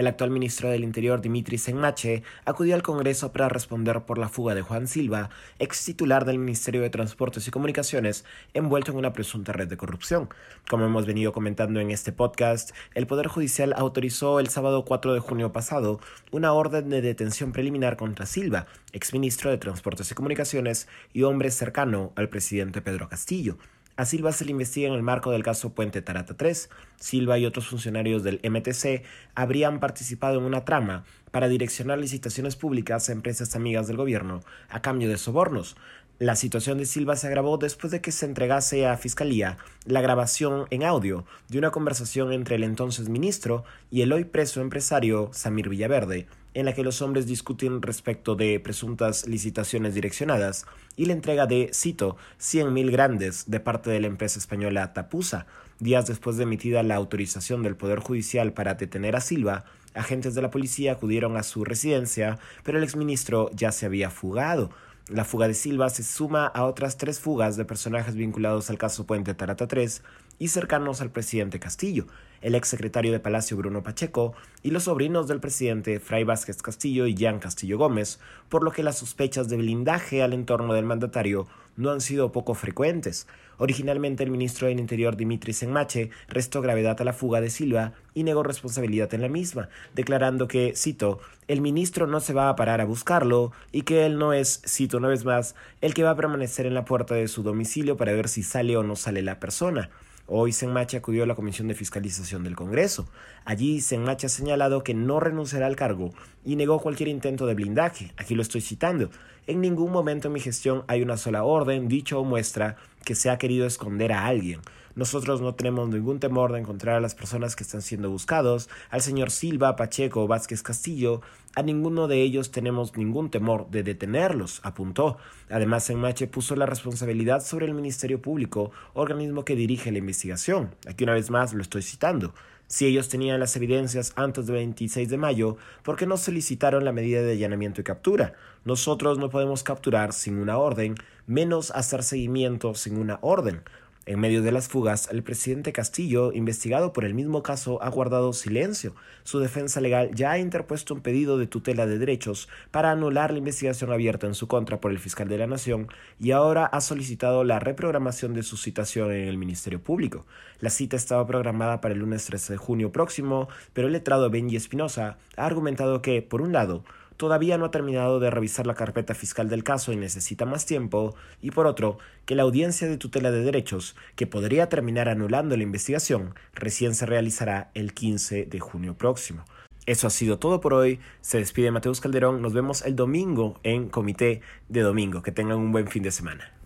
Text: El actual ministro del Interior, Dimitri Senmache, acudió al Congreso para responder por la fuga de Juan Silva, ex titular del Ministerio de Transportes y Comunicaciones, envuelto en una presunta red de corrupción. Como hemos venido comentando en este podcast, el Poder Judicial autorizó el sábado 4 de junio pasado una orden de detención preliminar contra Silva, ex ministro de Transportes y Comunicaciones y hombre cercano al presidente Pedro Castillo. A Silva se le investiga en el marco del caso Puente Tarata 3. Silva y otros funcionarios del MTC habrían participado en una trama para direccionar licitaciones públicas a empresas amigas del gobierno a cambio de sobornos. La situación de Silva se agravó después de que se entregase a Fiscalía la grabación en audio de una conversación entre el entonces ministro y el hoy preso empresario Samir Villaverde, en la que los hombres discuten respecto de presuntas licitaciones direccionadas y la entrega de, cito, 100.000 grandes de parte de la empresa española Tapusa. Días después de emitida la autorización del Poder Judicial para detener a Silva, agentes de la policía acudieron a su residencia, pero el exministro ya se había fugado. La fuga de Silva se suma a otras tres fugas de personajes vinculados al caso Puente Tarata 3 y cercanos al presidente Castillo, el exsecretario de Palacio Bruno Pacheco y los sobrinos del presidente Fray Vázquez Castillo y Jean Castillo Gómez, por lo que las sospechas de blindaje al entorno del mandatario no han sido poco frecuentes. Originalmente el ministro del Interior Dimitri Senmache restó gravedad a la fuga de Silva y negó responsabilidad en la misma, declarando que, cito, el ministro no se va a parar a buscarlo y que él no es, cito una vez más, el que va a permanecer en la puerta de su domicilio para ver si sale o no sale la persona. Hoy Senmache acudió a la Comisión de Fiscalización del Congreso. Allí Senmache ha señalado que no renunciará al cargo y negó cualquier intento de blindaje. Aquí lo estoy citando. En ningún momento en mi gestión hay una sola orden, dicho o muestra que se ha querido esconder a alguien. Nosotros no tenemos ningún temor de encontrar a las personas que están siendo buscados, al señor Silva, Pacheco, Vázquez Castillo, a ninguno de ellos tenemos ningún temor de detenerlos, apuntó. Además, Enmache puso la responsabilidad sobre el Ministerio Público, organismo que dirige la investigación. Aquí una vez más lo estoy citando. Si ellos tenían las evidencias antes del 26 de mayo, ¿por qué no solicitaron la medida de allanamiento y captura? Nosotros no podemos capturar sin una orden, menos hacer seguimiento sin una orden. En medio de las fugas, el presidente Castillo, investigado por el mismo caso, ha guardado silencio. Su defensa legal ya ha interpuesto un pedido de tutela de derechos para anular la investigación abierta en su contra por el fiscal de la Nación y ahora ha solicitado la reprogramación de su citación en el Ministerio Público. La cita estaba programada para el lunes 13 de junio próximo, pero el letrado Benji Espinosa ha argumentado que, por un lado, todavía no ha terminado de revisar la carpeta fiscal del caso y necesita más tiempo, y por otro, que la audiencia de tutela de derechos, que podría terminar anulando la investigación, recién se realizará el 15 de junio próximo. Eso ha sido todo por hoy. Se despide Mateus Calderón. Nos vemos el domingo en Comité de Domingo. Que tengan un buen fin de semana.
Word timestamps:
El 0.00 0.06
actual 0.06 0.30
ministro 0.30 0.70
del 0.70 0.82
Interior, 0.82 1.20
Dimitri 1.20 1.58
Senmache, 1.58 2.22
acudió 2.46 2.74
al 2.74 2.82
Congreso 2.82 3.32
para 3.32 3.50
responder 3.50 4.00
por 4.06 4.16
la 4.16 4.30
fuga 4.30 4.54
de 4.54 4.62
Juan 4.62 4.88
Silva, 4.88 5.28
ex 5.58 5.84
titular 5.84 6.24
del 6.24 6.38
Ministerio 6.38 6.80
de 6.80 6.88
Transportes 6.88 7.46
y 7.46 7.50
Comunicaciones, 7.50 8.24
envuelto 8.54 8.92
en 8.92 8.96
una 8.96 9.12
presunta 9.12 9.52
red 9.52 9.68
de 9.68 9.76
corrupción. 9.76 10.30
Como 10.70 10.86
hemos 10.86 11.04
venido 11.04 11.34
comentando 11.34 11.80
en 11.80 11.90
este 11.90 12.12
podcast, 12.12 12.70
el 12.94 13.06
Poder 13.06 13.26
Judicial 13.26 13.74
autorizó 13.76 14.40
el 14.40 14.48
sábado 14.48 14.86
4 14.86 15.12
de 15.12 15.20
junio 15.20 15.52
pasado 15.52 16.00
una 16.30 16.54
orden 16.54 16.88
de 16.88 17.02
detención 17.02 17.52
preliminar 17.52 17.98
contra 17.98 18.24
Silva, 18.24 18.68
ex 18.94 19.12
ministro 19.12 19.50
de 19.50 19.58
Transportes 19.58 20.10
y 20.10 20.14
Comunicaciones 20.14 20.88
y 21.12 21.24
hombre 21.24 21.50
cercano 21.50 22.14
al 22.16 22.30
presidente 22.30 22.80
Pedro 22.80 23.10
Castillo. 23.10 23.58
A 24.00 24.06
Silva 24.06 24.32
se 24.32 24.46
le 24.46 24.52
investiga 24.52 24.88
en 24.88 24.94
el 24.94 25.02
marco 25.02 25.30
del 25.30 25.42
caso 25.42 25.74
Puente 25.74 26.00
Tarata 26.00 26.34
3. 26.34 26.70
Silva 26.96 27.38
y 27.38 27.44
otros 27.44 27.66
funcionarios 27.66 28.22
del 28.22 28.40
MTC 28.42 29.04
habrían 29.34 29.78
participado 29.78 30.38
en 30.38 30.46
una 30.46 30.64
trama 30.64 31.04
para 31.30 31.48
direccionar 31.48 31.98
licitaciones 31.98 32.56
públicas 32.56 33.08
a 33.08 33.12
empresas 33.12 33.54
amigas 33.56 33.86
del 33.86 33.96
gobierno 33.96 34.40
a 34.68 34.82
cambio 34.82 35.08
de 35.08 35.18
sobornos. 35.18 35.76
La 36.20 36.36
situación 36.36 36.76
de 36.76 36.84
Silva 36.84 37.16
se 37.16 37.28
agravó 37.28 37.56
después 37.56 37.90
de 37.90 38.02
que 38.02 38.12
se 38.12 38.26
entregase 38.26 38.86
a 38.86 38.98
Fiscalía 38.98 39.56
la 39.86 40.02
grabación 40.02 40.66
en 40.68 40.84
audio 40.84 41.24
de 41.48 41.56
una 41.56 41.70
conversación 41.70 42.34
entre 42.34 42.56
el 42.56 42.64
entonces 42.64 43.08
ministro 43.08 43.64
y 43.90 44.02
el 44.02 44.12
hoy 44.12 44.24
preso 44.24 44.60
empresario 44.60 45.30
Samir 45.32 45.70
Villaverde, 45.70 46.26
en 46.52 46.66
la 46.66 46.74
que 46.74 46.82
los 46.82 47.00
hombres 47.00 47.26
discuten 47.26 47.80
respecto 47.80 48.34
de 48.34 48.60
presuntas 48.60 49.26
licitaciones 49.26 49.94
direccionadas 49.94 50.66
y 50.94 51.06
la 51.06 51.14
entrega 51.14 51.46
de, 51.46 51.70
cito, 51.72 52.18
100.000 52.38 52.90
grandes 52.90 53.50
de 53.50 53.60
parte 53.60 53.88
de 53.88 54.00
la 54.00 54.08
empresa 54.08 54.38
española 54.38 54.92
Tapusa. 54.92 55.46
Días 55.78 56.06
después 56.06 56.36
de 56.36 56.42
emitida 56.42 56.82
la 56.82 56.96
autorización 56.96 57.62
del 57.62 57.76
Poder 57.76 58.00
Judicial 58.00 58.52
para 58.52 58.74
detener 58.74 59.16
a 59.16 59.22
Silva, 59.22 59.64
agentes 59.94 60.34
de 60.34 60.42
la 60.42 60.50
policía 60.50 60.92
acudieron 60.92 61.36
a 61.36 61.42
su 61.42 61.64
residencia, 61.64 62.38
pero 62.62 62.78
el 62.78 62.84
exministro 62.84 63.50
ya 63.52 63.72
se 63.72 63.86
había 63.86 64.10
fugado. 64.10 64.70
La 65.08 65.24
fuga 65.24 65.48
de 65.48 65.54
Silva 65.54 65.90
se 65.90 66.04
suma 66.04 66.46
a 66.46 66.64
otras 66.64 66.96
tres 66.96 67.18
fugas 67.18 67.56
de 67.56 67.64
personajes 67.64 68.14
vinculados 68.14 68.70
al 68.70 68.78
caso 68.78 69.06
Puente 69.06 69.34
Tarata 69.34 69.66
3 69.66 70.02
y 70.38 70.48
cercanos 70.48 71.00
al 71.00 71.10
presidente 71.10 71.58
Castillo, 71.58 72.06
el 72.40 72.54
exsecretario 72.54 73.10
de 73.10 73.20
Palacio 73.20 73.56
Bruno 73.56 73.82
Pacheco 73.82 74.34
y 74.62 74.70
los 74.70 74.84
sobrinos 74.84 75.26
del 75.26 75.40
presidente 75.40 75.98
Fray 76.00 76.24
Vázquez 76.24 76.62
Castillo 76.62 77.06
y 77.06 77.14
Jean 77.14 77.40
Castillo 77.40 77.76
Gómez, 77.76 78.20
por 78.48 78.62
lo 78.62 78.70
que 78.70 78.82
las 78.82 78.98
sospechas 78.98 79.48
de 79.48 79.56
blindaje 79.56 80.22
al 80.22 80.32
entorno 80.32 80.74
del 80.74 80.86
mandatario 80.86 81.48
no 81.80 81.90
han 81.90 82.00
sido 82.00 82.32
poco 82.32 82.54
frecuentes. 82.54 83.26
Originalmente 83.58 84.22
el 84.22 84.30
ministro 84.30 84.68
del 84.68 84.80
Interior 84.80 85.16
Dimitri 85.16 85.52
Senmache 85.52 86.10
restó 86.28 86.62
gravedad 86.62 87.00
a 87.00 87.04
la 87.04 87.12
fuga 87.12 87.40
de 87.40 87.50
Silva 87.50 87.92
y 88.14 88.22
negó 88.22 88.42
responsabilidad 88.42 89.12
en 89.12 89.22
la 89.22 89.28
misma, 89.28 89.68
declarando 89.94 90.48
que, 90.48 90.74
cito, 90.76 91.20
el 91.48 91.60
ministro 91.60 92.06
no 92.06 92.20
se 92.20 92.32
va 92.32 92.48
a 92.48 92.56
parar 92.56 92.80
a 92.80 92.86
buscarlo 92.86 93.52
y 93.72 93.82
que 93.82 94.06
él 94.06 94.18
no 94.18 94.32
es, 94.32 94.62
cito 94.66 94.98
una 94.98 95.08
vez 95.08 95.24
más, 95.24 95.54
el 95.80 95.94
que 95.94 96.04
va 96.04 96.10
a 96.10 96.16
permanecer 96.16 96.66
en 96.66 96.74
la 96.74 96.84
puerta 96.84 97.14
de 97.14 97.28
su 97.28 97.42
domicilio 97.42 97.96
para 97.96 98.12
ver 98.12 98.28
si 98.28 98.42
sale 98.42 98.76
o 98.76 98.82
no 98.82 98.96
sale 98.96 99.22
la 99.22 99.40
persona. 99.40 99.90
Hoy 100.32 100.52
Senmache 100.52 100.96
acudió 100.96 101.24
a 101.24 101.26
la 101.26 101.34
Comisión 101.34 101.66
de 101.66 101.74
Fiscalización 101.74 102.44
del 102.44 102.54
Congreso. 102.54 103.08
Allí 103.44 103.80
Senmache 103.80 104.26
ha 104.26 104.30
señalado 104.30 104.84
que 104.84 104.94
no 104.94 105.18
renunciará 105.18 105.66
al 105.66 105.74
cargo 105.74 106.12
y 106.44 106.54
negó 106.54 106.78
cualquier 106.78 107.08
intento 107.08 107.46
de 107.46 107.54
blindaje. 107.54 108.12
Aquí 108.16 108.36
lo 108.36 108.42
estoy 108.42 108.60
citando. 108.60 109.10
En 109.48 109.60
ningún 109.60 109.90
momento 109.90 110.28
en 110.28 110.34
mi 110.34 110.38
gestión 110.38 110.84
hay 110.86 111.02
una 111.02 111.16
sola 111.16 111.42
orden, 111.42 111.88
dicho 111.88 112.20
o 112.20 112.24
muestra 112.24 112.76
que 113.04 113.14
se 113.14 113.30
ha 113.30 113.38
querido 113.38 113.66
esconder 113.66 114.12
a 114.12 114.26
alguien. 114.26 114.60
Nosotros 114.94 115.40
no 115.40 115.54
tenemos 115.54 115.88
ningún 115.88 116.18
temor 116.18 116.52
de 116.52 116.58
encontrar 116.58 116.96
a 116.96 117.00
las 117.00 117.14
personas 117.14 117.54
que 117.54 117.62
están 117.62 117.80
siendo 117.80 118.10
buscados, 118.10 118.68
al 118.90 119.02
señor 119.02 119.30
Silva, 119.30 119.76
Pacheco, 119.76 120.26
Vázquez 120.26 120.62
Castillo, 120.62 121.22
a 121.56 121.62
ninguno 121.62 122.06
de 122.06 122.22
ellos 122.22 122.52
tenemos 122.52 122.96
ningún 122.96 123.28
temor 123.28 123.68
de 123.70 123.82
detenerlos, 123.82 124.60
apuntó. 124.62 125.16
Además, 125.48 125.90
Enmache 125.90 126.28
puso 126.28 126.54
la 126.54 126.66
responsabilidad 126.66 127.40
sobre 127.40 127.66
el 127.66 127.74
Ministerio 127.74 128.22
Público, 128.22 128.70
organismo 128.94 129.44
que 129.44 129.56
dirige 129.56 129.90
la 129.90 129.98
investigación. 129.98 130.76
Aquí 130.86 131.02
una 131.02 131.14
vez 131.14 131.28
más 131.30 131.52
lo 131.52 131.62
estoy 131.62 131.82
citando. 131.82 132.34
Si 132.72 132.86
ellos 132.86 133.08
tenían 133.08 133.40
las 133.40 133.56
evidencias 133.56 134.12
antes 134.14 134.46
del 134.46 134.54
26 134.54 135.08
de 135.08 135.16
mayo, 135.16 135.56
¿por 135.82 135.96
qué 135.96 136.06
no 136.06 136.16
solicitaron 136.16 136.84
la 136.84 136.92
medida 136.92 137.20
de 137.20 137.32
allanamiento 137.32 137.80
y 137.80 137.84
captura? 137.84 138.34
Nosotros 138.64 139.18
no 139.18 139.28
podemos 139.28 139.64
capturar 139.64 140.12
sin 140.12 140.38
una 140.38 140.56
orden, 140.56 140.94
menos 141.26 141.72
hacer 141.72 142.04
seguimiento 142.04 142.76
sin 142.76 142.96
una 142.96 143.18
orden. 143.22 143.64
En 144.10 144.18
medio 144.18 144.42
de 144.42 144.50
las 144.50 144.66
fugas, 144.66 145.08
el 145.12 145.22
presidente 145.22 145.72
Castillo, 145.72 146.32
investigado 146.32 146.92
por 146.92 147.04
el 147.04 147.14
mismo 147.14 147.44
caso, 147.44 147.80
ha 147.80 147.88
guardado 147.90 148.32
silencio. 148.32 148.92
Su 149.22 149.38
defensa 149.38 149.80
legal 149.80 150.10
ya 150.16 150.32
ha 150.32 150.38
interpuesto 150.40 150.94
un 150.94 151.00
pedido 151.00 151.38
de 151.38 151.46
tutela 151.46 151.86
de 151.86 151.96
derechos 151.96 152.48
para 152.72 152.90
anular 152.90 153.30
la 153.30 153.38
investigación 153.38 153.92
abierta 153.92 154.26
en 154.26 154.34
su 154.34 154.48
contra 154.48 154.80
por 154.80 154.90
el 154.90 154.98
fiscal 154.98 155.28
de 155.28 155.38
la 155.38 155.46
Nación 155.46 155.86
y 156.18 156.32
ahora 156.32 156.66
ha 156.66 156.80
solicitado 156.80 157.44
la 157.44 157.60
reprogramación 157.60 158.34
de 158.34 158.42
su 158.42 158.56
citación 158.56 159.12
en 159.12 159.28
el 159.28 159.38
Ministerio 159.38 159.80
Público. 159.80 160.26
La 160.58 160.70
cita 160.70 160.96
estaba 160.96 161.24
programada 161.28 161.80
para 161.80 161.94
el 161.94 162.00
lunes 162.00 162.24
13 162.24 162.54
de 162.54 162.56
junio 162.56 162.90
próximo, 162.90 163.48
pero 163.74 163.86
el 163.86 163.92
letrado 163.92 164.28
Benji 164.28 164.56
Espinosa 164.56 165.18
ha 165.36 165.46
argumentado 165.46 166.02
que, 166.02 166.20
por 166.20 166.42
un 166.42 166.50
lado, 166.50 166.82
todavía 167.20 167.58
no 167.58 167.66
ha 167.66 167.70
terminado 167.70 168.18
de 168.18 168.30
revisar 168.30 168.66
la 168.66 168.72
carpeta 168.72 169.14
fiscal 169.14 169.50
del 169.50 169.62
caso 169.62 169.92
y 169.92 169.96
necesita 169.96 170.46
más 170.46 170.64
tiempo, 170.64 171.14
y 171.42 171.50
por 171.50 171.66
otro, 171.66 171.98
que 172.24 172.34
la 172.34 172.44
audiencia 172.44 172.88
de 172.88 172.96
tutela 172.96 173.30
de 173.30 173.44
derechos, 173.44 173.94
que 174.16 174.26
podría 174.26 174.70
terminar 174.70 175.06
anulando 175.10 175.54
la 175.54 175.62
investigación, 175.62 176.34
recién 176.54 176.94
se 176.94 177.04
realizará 177.04 177.70
el 177.74 177.92
15 177.92 178.46
de 178.46 178.58
junio 178.58 178.94
próximo. 178.94 179.44
Eso 179.84 180.06
ha 180.06 180.10
sido 180.10 180.38
todo 180.38 180.62
por 180.62 180.72
hoy. 180.72 180.98
Se 181.20 181.36
despide 181.36 181.70
Mateus 181.70 182.00
Calderón. 182.00 182.40
Nos 182.40 182.54
vemos 182.54 182.80
el 182.86 182.96
domingo 182.96 183.60
en 183.64 183.90
Comité 183.90 184.40
de 184.70 184.80
Domingo. 184.80 185.20
Que 185.20 185.32
tengan 185.32 185.58
un 185.58 185.72
buen 185.72 185.88
fin 185.88 186.02
de 186.02 186.12
semana. 186.12 186.59